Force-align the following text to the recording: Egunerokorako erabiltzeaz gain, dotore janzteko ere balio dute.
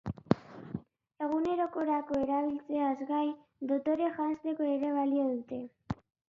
Egunerokorako 1.25 2.17
erabiltzeaz 2.21 2.95
gain, 3.11 3.29
dotore 3.73 4.09
janzteko 4.17 4.71
ere 4.73 4.91
balio 4.97 5.29
dute. 5.37 5.63